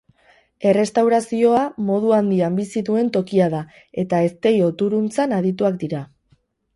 [0.69, 3.59] Errestaurazioa modu handian bizi duen tokia da
[4.05, 6.01] eta eztei-oturuntzan adituak dira.